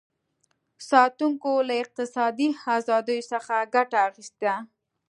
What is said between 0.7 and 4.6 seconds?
ساتونکو له اقتصادي ازادیو څخه ګټه اخیسته.